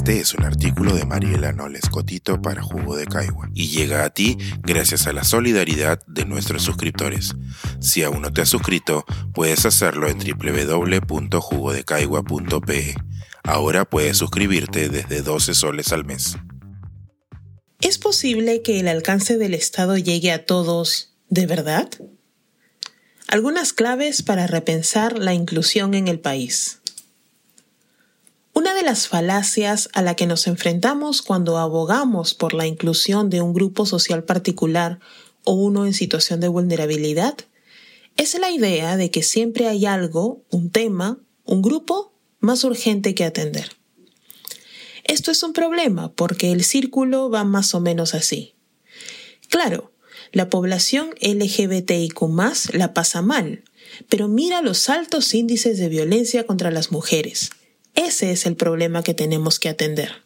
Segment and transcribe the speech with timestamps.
[0.00, 4.08] Este es un artículo de Mariela Noles Cotito para Jugo de Caigua y llega a
[4.08, 7.34] ti gracias a la solidaridad de nuestros suscriptores.
[7.82, 12.94] Si aún no te has suscrito, puedes hacerlo en www.jugodecaigua.pe.
[13.42, 16.38] Ahora puedes suscribirte desde 12 soles al mes.
[17.82, 21.90] ¿Es posible que el alcance del Estado llegue a todos de verdad?
[23.28, 26.79] Algunas claves para repensar la inclusión en el país.
[28.70, 33.40] Una de las falacias a la que nos enfrentamos cuando abogamos por la inclusión de
[33.40, 35.00] un grupo social particular
[35.42, 37.34] o uno en situación de vulnerabilidad
[38.16, 43.24] es la idea de que siempre hay algo, un tema, un grupo más urgente que
[43.24, 43.72] atender.
[45.02, 48.54] Esto es un problema porque el círculo va más o menos así.
[49.48, 49.90] Claro,
[50.30, 52.20] la población LGBTIQ
[52.74, 53.64] la pasa mal,
[54.08, 57.50] pero mira los altos índices de violencia contra las mujeres
[58.06, 60.22] ese es el problema que tenemos que atender.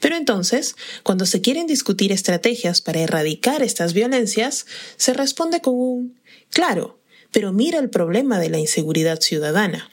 [0.00, 6.20] Pero entonces, cuando se quieren discutir estrategias para erradicar estas violencias, se responde con un
[6.50, 7.00] claro,
[7.32, 9.90] pero mira el problema de la inseguridad ciudadana.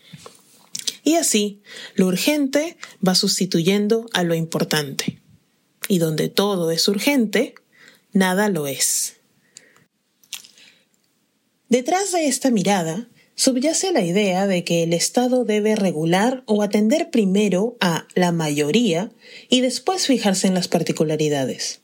[1.03, 1.61] Y así,
[1.95, 5.19] lo urgente va sustituyendo a lo importante.
[5.87, 7.55] Y donde todo es urgente,
[8.13, 9.15] nada lo es.
[11.69, 17.09] Detrás de esta mirada subyace la idea de que el Estado debe regular o atender
[17.09, 19.11] primero a la mayoría
[19.49, 21.81] y después fijarse en las particularidades,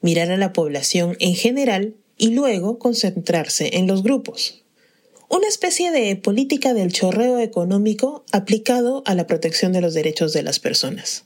[0.00, 4.62] mirar a la población en general y luego concentrarse en los grupos.
[5.28, 10.42] Una especie de política del chorreo económico aplicado a la protección de los derechos de
[10.42, 11.24] las personas.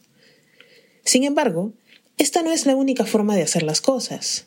[1.05, 1.73] Sin embargo,
[2.19, 4.47] esta no es la única forma de hacer las cosas.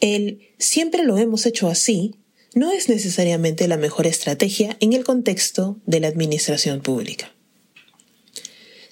[0.00, 2.14] El siempre lo hemos hecho así
[2.54, 7.32] no es necesariamente la mejor estrategia en el contexto de la administración pública.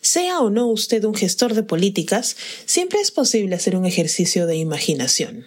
[0.01, 4.57] Sea o no usted un gestor de políticas, siempre es posible hacer un ejercicio de
[4.57, 5.47] imaginación.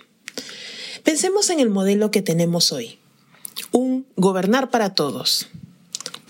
[1.04, 2.98] Pensemos en el modelo que tenemos hoy,
[3.72, 5.50] un gobernar para todos.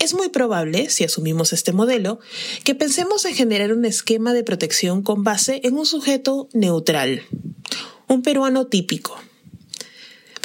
[0.00, 2.18] Es muy probable, si asumimos este modelo,
[2.64, 7.22] que pensemos en generar un esquema de protección con base en un sujeto neutral,
[8.08, 9.16] un peruano típico,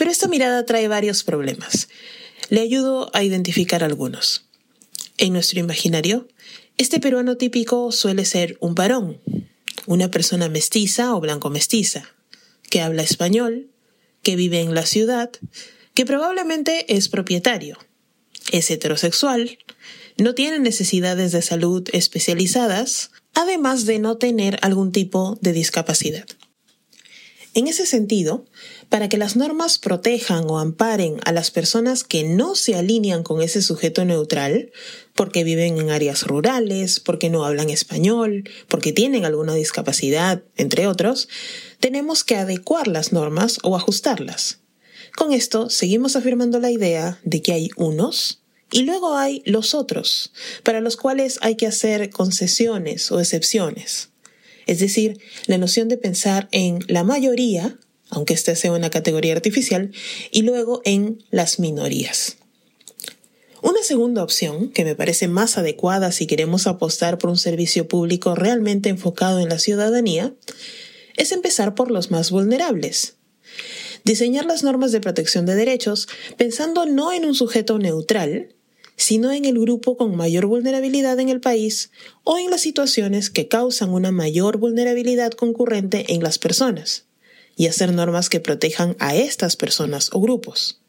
[0.02, 1.88] pero esta mirada trae varios problemas.
[2.50, 4.46] Le ayudo a identificar algunos.
[5.20, 6.28] En nuestro imaginario,
[6.80, 9.22] este peruano típico suele ser un varón,
[9.86, 12.16] una persona mestiza o blanco mestiza,
[12.68, 13.70] que habla español,
[14.24, 15.30] que vive en la ciudad,
[15.94, 17.78] que probablemente es propietario,
[18.52, 19.60] es heterosexual,
[20.18, 26.26] no tiene necesidades de salud especializadas, además de no tener algún tipo de discapacidad.
[27.54, 28.46] En ese sentido,
[28.88, 33.42] para que las normas protejan o amparen a las personas que no se alinean con
[33.42, 34.72] ese sujeto neutral,
[35.16, 41.28] porque viven en áreas rurales, porque no hablan español, porque tienen alguna discapacidad, entre otros,
[41.82, 44.60] tenemos que adecuar las normas o ajustarlas.
[45.18, 50.32] Con esto seguimos afirmando la idea de que hay unos y luego hay los otros,
[50.64, 54.11] para los cuales hay que hacer concesiones o excepciones.
[54.68, 57.78] Es decir, la noción de pensar en la mayoría,
[58.10, 59.92] aunque esta sea una categoría artificial,
[60.32, 62.38] y luego en las minorías.
[63.62, 68.34] Una segunda opción, que me parece más adecuada si queremos apostar por un servicio público
[68.34, 70.34] realmente enfocado en la ciudadanía,
[71.16, 73.16] es empezar por los más vulnerables.
[74.04, 76.08] Diseñar las normas de protección de derechos
[76.38, 78.56] pensando no en un sujeto neutral,
[79.02, 81.90] sino en el grupo con mayor vulnerabilidad en el país
[82.24, 87.06] o en las situaciones que causan una mayor vulnerabilidad concurrente en las personas,
[87.56, 90.82] y hacer normas que protejan a estas personas o grupos.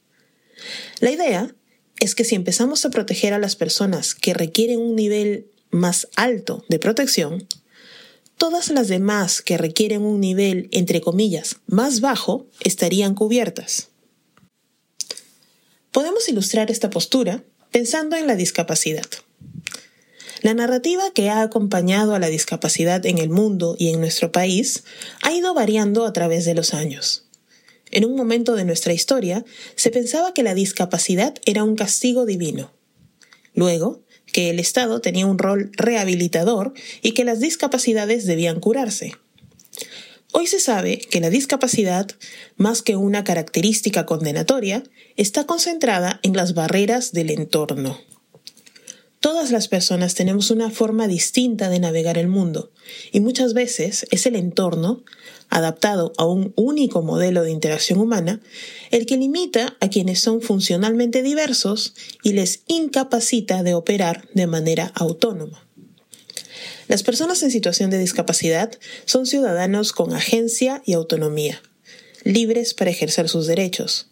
[1.00, 1.54] La idea
[2.00, 6.66] es que si empezamos a proteger a las personas que requieren un nivel más alto
[6.68, 7.48] de protección,
[8.36, 13.88] todas las demás que requieren un nivel, entre comillas, más bajo, estarían cubiertas.
[15.92, 19.06] Podemos ilustrar esta postura pensando en la discapacidad.
[20.42, 24.84] La narrativa que ha acompañado a la discapacidad en el mundo y en nuestro país
[25.22, 27.24] ha ido variando a través de los años.
[27.90, 29.44] En un momento de nuestra historia
[29.76, 32.72] se pensaba que la discapacidad era un castigo divino.
[33.54, 36.72] Luego, que el Estado tenía un rol rehabilitador
[37.02, 39.14] y que las discapacidades debían curarse.
[40.34, 42.10] Hoy se sabe que la discapacidad,
[42.56, 44.82] más que una característica condenatoria,
[45.16, 47.98] está concentrada en las barreras del entorno.
[49.20, 52.72] Todas las personas tenemos una forma distinta de navegar el mundo,
[53.12, 55.04] y muchas veces es el entorno,
[55.50, 58.40] adaptado a un único modelo de interacción humana,
[58.90, 64.90] el que limita a quienes son funcionalmente diversos y les incapacita de operar de manera
[64.94, 65.68] autónoma.
[66.92, 71.62] Las personas en situación de discapacidad son ciudadanos con agencia y autonomía,
[72.22, 74.10] libres para ejercer sus derechos.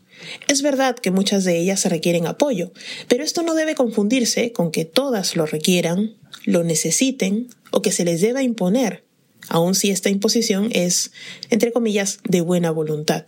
[0.48, 2.72] Es verdad que muchas de ellas requieren apoyo,
[3.06, 6.16] pero esto no debe confundirse con que todas lo requieran,
[6.46, 9.04] lo necesiten o que se les deba imponer,
[9.48, 11.10] aun si esta imposición es,
[11.50, 13.26] entre comillas, de buena voluntad.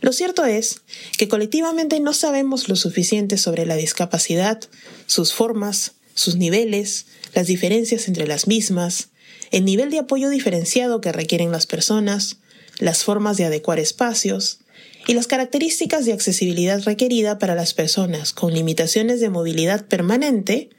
[0.00, 0.80] Lo cierto es
[1.18, 4.62] que colectivamente no sabemos lo suficiente sobre la discapacidad,
[5.04, 9.08] sus formas, sus niveles, las diferencias entre las mismas,
[9.50, 12.38] el nivel de apoyo diferenciado que requieren las personas,
[12.78, 14.60] las formas de adecuar espacios
[15.06, 20.70] y las características de accesibilidad requerida para las personas con limitaciones de movilidad permanente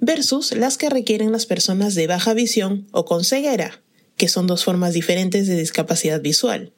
[0.00, 3.82] versus las que requieren las personas de baja visión o con ceguera,
[4.16, 6.72] que son dos formas diferentes de discapacidad visual,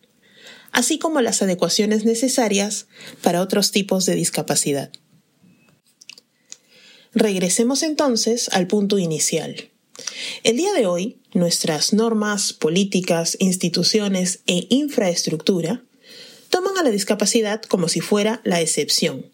[0.72, 2.86] así como las adecuaciones necesarias
[3.22, 4.90] para otros tipos de discapacidad.
[7.14, 9.70] Regresemos entonces al punto inicial.
[10.42, 15.84] El día de hoy, nuestras normas, políticas, instituciones e infraestructura
[16.50, 19.26] toman a la discapacidad como si fuera la excepción.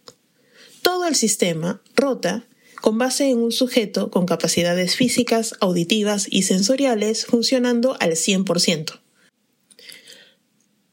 [0.83, 2.47] Todo el sistema rota
[2.83, 9.01] con base en un sujeto con capacidades físicas, auditivas y sensoriales funcionando al 100%.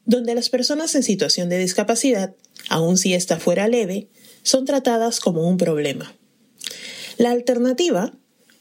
[0.06, 2.34] Donde las personas en situación de discapacidad,
[2.70, 4.08] aun si ésta fuera leve,
[4.42, 6.17] son tratadas como un problema.
[7.18, 8.12] La alternativa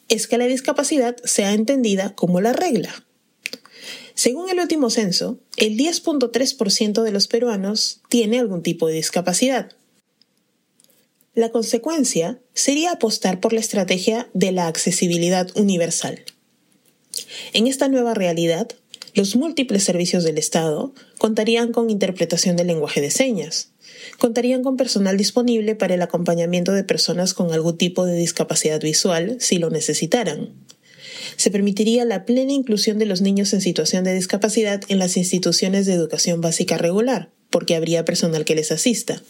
[0.09, 3.05] es que la discapacidad sea entendida como la regla.
[4.15, 9.73] Según el último censo, el 10.3% de los peruanos tiene algún tipo de discapacidad.
[11.35, 16.25] La consecuencia sería apostar por la estrategia de la accesibilidad universal.
[17.53, 18.69] En esta nueva realidad,
[19.17, 23.71] los múltiples servicios del Estado contarían con interpretación del lenguaje de señas,
[24.19, 29.37] contarían con personal disponible para el acompañamiento de personas con algún tipo de discapacidad visual
[29.39, 30.51] si lo necesitaran.
[31.35, 35.87] Se permitiría la plena inclusión de los niños en situación de discapacidad en las instituciones
[35.87, 39.23] de educación básica regular, porque habría personal que les asista.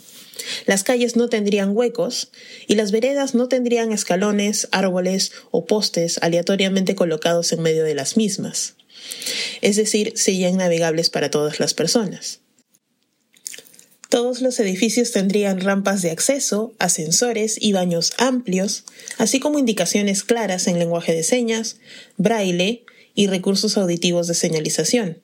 [0.65, 2.33] Las calles no tendrían huecos
[2.67, 8.17] y las veredas no tendrían escalones, árboles o postes aleatoriamente colocados en medio de las
[8.17, 8.75] mismas.
[9.61, 12.39] Es decir, serían navegables para todas las personas.
[14.09, 18.85] Todos los edificios tendrían rampas de acceso, ascensores y baños amplios,
[19.17, 21.77] así como indicaciones claras en lenguaje de señas,
[22.15, 25.21] braille y recursos auditivos de señalización.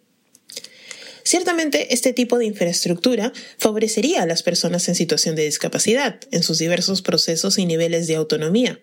[1.24, 6.58] Ciertamente, este tipo de infraestructura favorecería a las personas en situación de discapacidad en sus
[6.58, 8.82] diversos procesos y niveles de autonomía,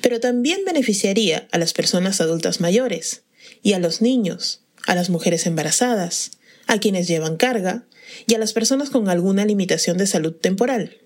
[0.00, 3.24] pero también beneficiaría a las personas adultas mayores
[3.62, 6.32] y a los niños, a las mujeres embarazadas,
[6.66, 7.86] a quienes llevan carga
[8.26, 10.96] y a las personas con alguna limitación de salud temporal.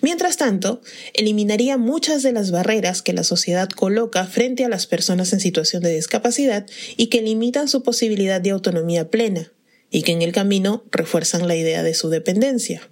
[0.00, 0.80] Mientras tanto,
[1.12, 5.82] eliminaría muchas de las barreras que la sociedad coloca frente a las personas en situación
[5.82, 6.66] de discapacidad
[6.96, 9.52] y que limitan su posibilidad de autonomía plena,
[9.90, 12.88] y que en el camino refuerzan la idea de su dependencia.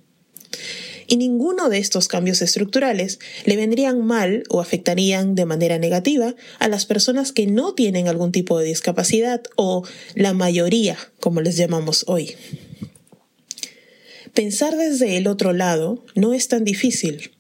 [1.11, 6.69] Y ninguno de estos cambios estructurales le vendrían mal o afectarían de manera negativa a
[6.69, 9.83] las personas que no tienen algún tipo de discapacidad o
[10.15, 12.37] la mayoría, como les llamamos hoy.
[14.35, 17.33] Pensar desde el otro lado no es tan difícil.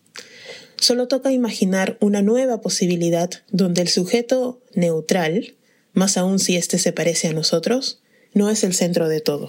[0.80, 5.54] Solo toca imaginar una nueva posibilidad donde el sujeto neutral,
[5.92, 8.02] más aún si éste se parece a nosotros,
[8.34, 9.48] no es el centro de todo.